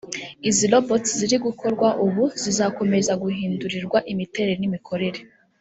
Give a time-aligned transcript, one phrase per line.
[0.49, 5.19] Izi robots ziri gukorwa ubu zizakomeza guhindurirwa imitere n’imikorere